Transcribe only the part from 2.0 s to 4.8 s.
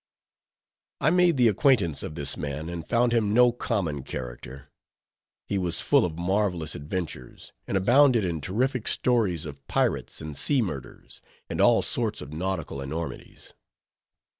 of this man, and found him no common character.